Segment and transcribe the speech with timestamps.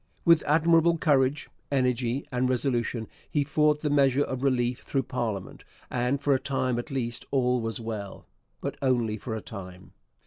[0.25, 6.19] With admirable courage, energy, and resolution he fought the measure of relief through parliament, and
[6.19, 8.25] for a time at least all was well.
[8.61, 9.91] But only for a time.